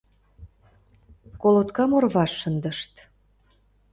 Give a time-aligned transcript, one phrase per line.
[1.41, 2.93] Колоткам орваш шындышт.